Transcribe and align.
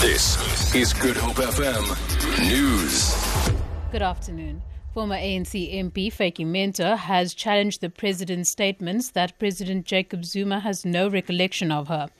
This 0.00 0.72
is 0.76 0.92
Good 0.92 1.16
Hope 1.16 1.38
FM 1.38 1.82
News. 2.48 3.50
Good 3.90 4.00
afternoon. 4.00 4.62
Former 4.94 5.16
ANC 5.16 5.74
MP 5.74 6.06
Vytjie 6.12 6.46
Mentor 6.46 6.94
has 6.94 7.34
challenged 7.34 7.80
the 7.80 7.90
president's 7.90 8.48
statements 8.48 9.10
that 9.10 9.36
President 9.40 9.86
Jacob 9.86 10.24
Zuma 10.24 10.60
has 10.60 10.84
no 10.84 11.08
recollection 11.08 11.72
of 11.72 11.88
her. 11.88 12.10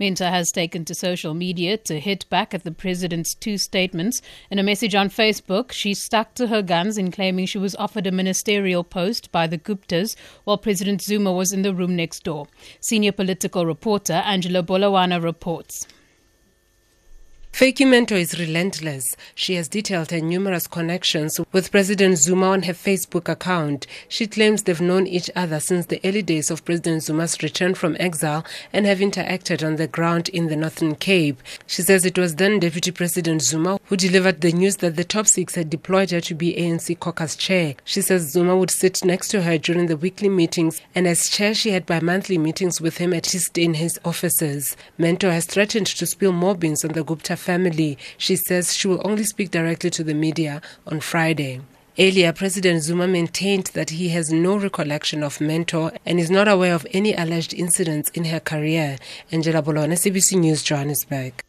Mentor 0.00 0.24
has 0.24 0.50
taken 0.50 0.84
to 0.86 0.96
social 0.96 1.32
media 1.32 1.76
to 1.76 2.00
hit 2.00 2.28
back 2.28 2.54
at 2.54 2.64
the 2.64 2.72
president's 2.72 3.34
two 3.34 3.56
statements. 3.56 4.20
In 4.50 4.58
a 4.58 4.64
message 4.64 4.96
on 4.96 5.08
Facebook, 5.08 5.70
she 5.70 5.94
stuck 5.94 6.34
to 6.34 6.48
her 6.48 6.60
guns 6.60 6.98
in 6.98 7.12
claiming 7.12 7.46
she 7.46 7.58
was 7.58 7.76
offered 7.76 8.08
a 8.08 8.10
ministerial 8.10 8.82
post 8.82 9.30
by 9.30 9.46
the 9.46 9.58
Guptas 9.58 10.16
while 10.42 10.58
President 10.58 11.02
Zuma 11.02 11.32
was 11.32 11.52
in 11.52 11.62
the 11.62 11.72
room 11.72 11.94
next 11.94 12.24
door. 12.24 12.48
Senior 12.80 13.12
political 13.12 13.64
reporter 13.64 14.14
Angela 14.14 14.64
Bolawana 14.64 15.22
reports. 15.22 15.86
Vytjie 17.58 17.88
Mentor 17.88 18.18
is 18.18 18.38
relentless. 18.38 19.16
She 19.34 19.56
has 19.56 19.66
detailed 19.66 20.12
her 20.12 20.20
numerous 20.20 20.68
connections 20.68 21.40
with 21.50 21.72
President 21.72 22.16
Zuma 22.16 22.50
on 22.50 22.62
her 22.62 22.72
Facebook 22.72 23.28
account. 23.28 23.84
She 24.06 24.28
claims 24.28 24.62
they've 24.62 24.80
known 24.80 25.08
each 25.08 25.28
other 25.34 25.58
since 25.58 25.86
the 25.86 26.00
early 26.04 26.22
days 26.22 26.52
of 26.52 26.64
President 26.64 27.02
Zuma's 27.02 27.42
return 27.42 27.74
from 27.74 27.96
exile 27.98 28.44
and 28.72 28.86
have 28.86 29.00
interacted 29.00 29.66
on 29.66 29.74
the 29.74 29.88
ground 29.88 30.28
in 30.28 30.46
the 30.46 30.54
Northern 30.54 30.94
Cape. 30.94 31.42
She 31.66 31.82
says 31.82 32.04
it 32.04 32.16
was 32.16 32.36
then 32.36 32.60
Deputy 32.60 32.92
President 32.92 33.42
Zuma 33.42 33.80
who 33.86 33.96
delivered 33.96 34.40
the 34.40 34.52
news 34.52 34.76
that 34.76 34.94
the 34.94 35.02
top 35.02 35.26
six 35.26 35.56
had 35.56 35.68
deployed 35.68 36.12
her 36.12 36.20
to 36.20 36.36
be 36.36 36.54
ANC 36.54 36.96
caucus 37.00 37.34
chair. 37.34 37.74
She 37.82 38.02
says 38.02 38.30
Zuma 38.30 38.56
would 38.56 38.70
sit 38.70 39.04
next 39.04 39.28
to 39.28 39.42
her 39.42 39.58
during 39.58 39.86
the 39.86 39.96
weekly 39.96 40.28
meetings, 40.28 40.80
and 40.94 41.08
as 41.08 41.28
chair, 41.28 41.54
she 41.54 41.70
had 41.70 41.86
bi 41.86 41.98
monthly 41.98 42.38
meetings 42.38 42.80
with 42.80 42.98
him 42.98 43.12
at 43.12 43.26
his 43.26 43.50
in 43.56 43.74
his 43.74 43.98
offices. 44.04 44.76
Mentor 44.96 45.32
has 45.32 45.46
threatened 45.46 45.88
to 45.88 46.06
spill 46.06 46.30
more 46.30 46.54
beans 46.54 46.84
on 46.84 46.92
the 46.92 47.02
Gupta 47.02 47.36
family. 47.48 47.96
She 48.18 48.36
says 48.36 48.76
she 48.76 48.88
will 48.88 49.00
only 49.10 49.24
speak 49.24 49.50
directly 49.50 49.90
to 49.96 50.04
the 50.04 50.12
media 50.26 50.60
on 50.86 51.00
Friday. 51.00 51.62
Earlier, 51.98 52.32
President 52.32 52.82
Zuma 52.82 53.08
maintained 53.08 53.68
that 53.72 53.90
he 53.98 54.10
has 54.10 54.30
no 54.30 54.58
recollection 54.58 55.22
of 55.24 55.40
Mentor 55.40 55.92
and 56.04 56.20
is 56.20 56.30
not 56.30 56.46
aware 56.46 56.74
of 56.74 56.86
any 56.92 57.14
alleged 57.14 57.54
incidents 57.54 58.10
in 58.10 58.26
her 58.26 58.38
career. 58.38 58.98
Angela 59.32 59.62
Bolawana, 59.62 59.96
SABC 59.96 60.38
News, 60.38 60.62
Johannesburg. 60.62 61.42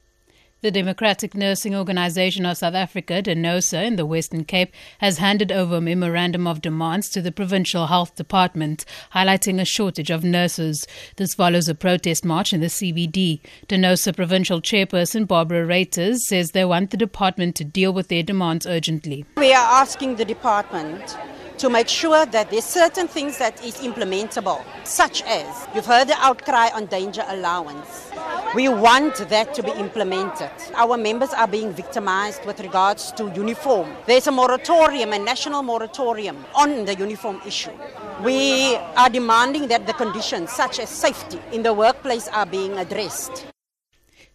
The 0.62 0.72
Democratic 0.72 1.36
Nursing 1.36 1.74
Organization 1.74 2.46
of 2.46 2.58
South 2.58 2.74
Africa, 2.74 3.22
DENOSA, 3.24 3.82
in 3.82 3.96
the 3.96 4.06
Western 4.06 4.44
Cape, 4.44 4.74
has 4.98 5.18
handed 5.18 5.54
over 5.54 5.78
a 5.78 5.82
memorandum 5.82 6.46
of 6.48 6.62
demands 6.62 7.08
to 7.12 7.22
the 7.22 7.32
Provincial 7.32 7.88
Health 7.88 8.18
Department, 8.18 8.84
highlighting 9.14 9.62
a 9.62 9.64
shortage 9.64 10.12
of 10.12 10.26
nurses. 10.26 10.86
This 11.16 11.34
follows 11.34 11.70
a 11.70 11.76
protest 11.76 12.26
march 12.26 12.52
in 12.52 12.60
the 12.60 12.68
CBD. 12.68 13.40
DENOSA 13.70 14.14
Provincial 14.14 14.60
Chairperson 14.60 15.26
Barbara 15.26 15.66
Reiters 15.66 16.18
says 16.18 16.52
they 16.52 16.66
want 16.66 16.92
the 16.92 16.98
department 16.98 17.56
to 17.56 17.64
deal 17.64 17.94
with 17.94 18.10
their 18.10 18.22
demands 18.22 18.68
urgently. 18.68 19.24
We 19.38 19.54
are 19.54 19.82
asking 19.82 20.18
the 20.18 20.26
department 20.26 21.18
to 21.60 21.70
make 21.70 21.90
sure 21.90 22.26
that 22.26 22.50
there's 22.50 22.64
certain 22.64 23.08
things 23.08 23.38
that 23.38 23.64
is 23.64 23.76
implementable, 23.76 24.64
such 24.86 25.22
as 25.24 25.68
you've 25.76 25.86
heard 25.86 26.08
the 26.08 26.16
outcry 26.18 26.70
on 26.74 26.86
danger 26.86 27.24
allowance. 27.28 28.10
We 28.56 28.70
want 28.70 29.18
that 29.30 29.54
to 29.56 29.62
be 29.62 29.72
implemented. 29.72 30.50
Our 30.74 30.98
members 30.98 31.34
are 31.34 31.48
being 31.48 31.74
victimized 31.74 32.46
with 32.46 32.62
regards 32.62 33.12
to 33.14 33.30
uniform. 33.36 33.94
There's 34.08 34.28
a 34.28 34.32
moratorium, 34.32 35.12
a 35.12 35.20
national 35.20 35.62
moratorium 35.62 36.46
on 36.56 36.86
the 36.86 36.96
uniform 36.96 37.42
issue. 37.46 37.78
We 38.24 38.76
are 38.96 39.10
demanding 39.10 39.68
that 39.68 39.86
the 39.86 39.94
conditions, 39.94 40.52
such 40.52 40.80
as 40.80 40.90
safety 40.90 41.40
in 41.52 41.62
the 41.62 41.74
workplace, 41.74 42.30
are 42.30 42.46
being 42.46 42.78
addressed. 42.78 43.46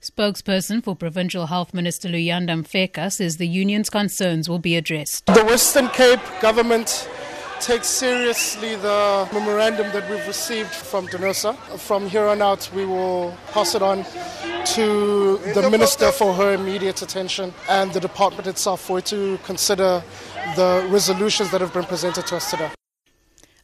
Spokesperson 0.04 0.84
for 0.84 0.94
Provincial 0.94 1.46
Health 1.46 1.72
Minister 1.72 2.08
Luyanda 2.08 2.50
Mfeka 2.50 3.10
says 3.10 3.38
the 3.38 3.48
union's 3.48 3.88
concerns 3.88 4.48
will 4.48 4.58
be 4.58 4.76
addressed. 4.76 5.24
The 5.24 5.44
Western 5.44 5.88
Cape 5.88 6.20
government 6.40 7.08
takes 7.60 7.88
seriously 7.88 8.76
the 8.76 9.26
memorandum 9.32 9.90
that 9.92 10.08
we've 10.10 10.26
received 10.26 10.68
from 10.68 11.06
DENOSA. 11.08 11.56
From 11.78 12.06
here 12.06 12.26
on 12.26 12.42
out, 12.42 12.70
we 12.74 12.84
will 12.84 13.34
pass 13.52 13.74
it 13.74 13.80
on 13.80 14.04
to 14.74 15.38
the 15.54 15.68
Minister 15.70 16.12
for 16.12 16.34
her 16.34 16.52
immediate 16.52 17.00
attention 17.00 17.54
and 17.70 17.90
the 17.92 18.00
department 18.00 18.46
itself 18.46 18.82
for 18.82 18.98
it 18.98 19.06
to 19.06 19.38
consider 19.44 20.02
the 20.56 20.86
resolutions 20.90 21.50
that 21.50 21.62
have 21.62 21.72
been 21.72 21.84
presented 21.84 22.26
to 22.26 22.36
us 22.36 22.50
today. 22.50 22.70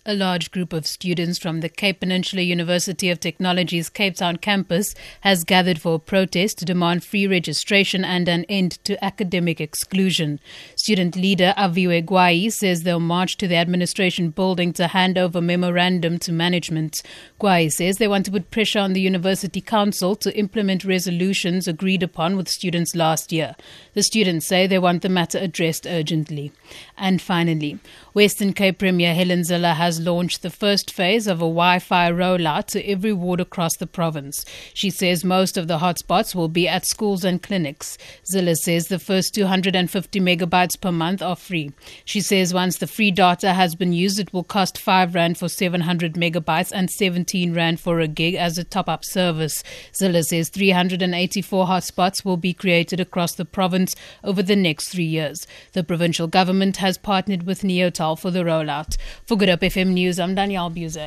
A 0.06 0.14
large 0.14 0.50
group 0.50 0.72
of 0.72 0.86
students 0.86 1.38
from 1.38 1.60
the 1.60 1.68
Cape 1.68 2.00
Peninsula 2.00 2.40
University 2.40 3.10
of 3.10 3.20
Technology's 3.20 3.90
Cape 3.90 4.16
Town 4.16 4.36
campus 4.36 4.94
has 5.20 5.44
gathered 5.44 5.78
for 5.78 5.96
a 5.96 5.98
protest 5.98 6.58
to 6.58 6.64
demand 6.64 7.04
free 7.04 7.26
registration 7.26 8.02
and 8.02 8.26
an 8.26 8.44
end 8.44 8.82
to 8.84 9.04
academic 9.04 9.60
exclusion. 9.60 10.40
Student 10.74 11.16
leader 11.16 11.52
Aviwe 11.58 12.02
Gwai 12.06 12.50
says 12.50 12.82
they'll 12.82 12.98
march 12.98 13.36
to 13.36 13.46
the 13.46 13.56
administration 13.56 14.30
building 14.30 14.72
to 14.72 14.86
hand 14.86 15.18
over 15.18 15.42
memorandum 15.42 16.18
to 16.20 16.32
management. 16.32 17.02
Gwai 17.38 17.70
says 17.70 17.98
they 17.98 18.08
want 18.08 18.24
to 18.24 18.32
put 18.32 18.50
pressure 18.50 18.78
on 18.78 18.94
the 18.94 19.02
University 19.02 19.60
Council 19.60 20.16
to 20.16 20.34
implement 20.34 20.82
resolutions 20.82 21.68
agreed 21.68 22.02
upon 22.02 22.38
with 22.38 22.48
students 22.48 22.94
last 22.94 23.32
year. 23.32 23.54
The 23.92 24.02
students 24.02 24.46
say 24.46 24.66
they 24.66 24.78
want 24.78 25.02
the 25.02 25.10
matter 25.10 25.36
addressed 25.36 25.86
urgently. 25.86 26.52
And 26.96 27.20
finally, 27.20 27.80
Western 28.14 28.54
Cape 28.54 28.78
Premier 28.78 29.14
Helen 29.14 29.42
Zille 29.42 29.74
has 29.74 29.99
launched 30.04 30.42
the 30.42 30.50
first 30.50 30.90
phase 30.90 31.26
of 31.26 31.38
a 31.38 31.50
Wi 31.50 31.78
Fi 31.78 32.10
rollout 32.10 32.66
to 32.66 32.84
every 32.88 33.12
ward 33.12 33.40
across 33.40 33.76
the 33.76 33.86
province. 33.86 34.44
She 34.74 34.90
says 34.90 35.24
most 35.24 35.56
of 35.56 35.68
the 35.68 35.78
hotspots 35.78 36.34
will 36.34 36.48
be 36.48 36.66
at 36.66 36.86
schools 36.86 37.24
and 37.24 37.42
clinics. 37.42 37.96
Zille 38.24 38.56
says 38.56 38.88
the 38.88 38.98
first 38.98 39.34
250 39.34 40.20
megabytes 40.20 40.80
per 40.80 40.90
month 40.90 41.22
are 41.22 41.36
free. 41.36 41.72
She 42.04 42.20
says 42.20 42.54
once 42.54 42.78
the 42.78 42.86
free 42.86 43.10
data 43.10 43.52
has 43.54 43.74
been 43.74 43.92
used, 43.92 44.18
it 44.18 44.32
will 44.32 44.44
cost 44.44 44.78
5 44.78 45.14
Rand 45.14 45.38
for 45.38 45.48
700 45.48 46.14
megabytes 46.14 46.72
and 46.72 46.90
17 46.90 47.54
Rand 47.54 47.80
for 47.80 48.00
a 48.00 48.08
gig 48.08 48.34
as 48.34 48.58
a 48.58 48.64
top 48.64 48.88
up 48.88 49.04
service. 49.04 49.62
Zille 49.92 50.24
says 50.24 50.48
384 50.48 51.66
hotspots 51.66 52.24
will 52.24 52.36
be 52.36 52.52
created 52.52 53.00
across 53.00 53.34
the 53.34 53.44
province 53.44 53.94
over 54.24 54.42
the 54.42 54.56
next 54.56 54.88
three 54.88 55.04
years. 55.04 55.46
The 55.72 55.84
provincial 55.84 56.26
government 56.26 56.78
has 56.78 56.98
partnered 56.98 57.44
with 57.44 57.62
Neotel 57.62 58.18
for 58.18 58.30
the 58.30 58.40
rollout. 58.40 58.96
For 59.26 59.36
Good 59.36 59.48
Hope 59.48 59.60
FM 59.60 59.79
News, 59.88 60.18
I'm 60.20 60.34
Danielle 60.34 60.70
Buse. 60.70 61.06